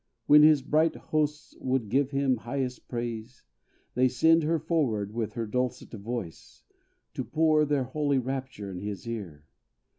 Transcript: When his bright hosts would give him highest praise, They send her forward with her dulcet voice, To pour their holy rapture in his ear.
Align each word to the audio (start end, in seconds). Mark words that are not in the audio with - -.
When 0.25 0.41
his 0.41 0.63
bright 0.63 0.95
hosts 0.95 1.55
would 1.59 1.87
give 1.87 2.09
him 2.09 2.37
highest 2.37 2.87
praise, 2.87 3.43
They 3.93 4.07
send 4.07 4.41
her 4.41 4.57
forward 4.57 5.13
with 5.13 5.33
her 5.33 5.45
dulcet 5.45 5.91
voice, 5.91 6.63
To 7.13 7.23
pour 7.23 7.65
their 7.65 7.83
holy 7.83 8.17
rapture 8.17 8.71
in 8.71 8.79
his 8.79 9.07
ear. 9.07 9.45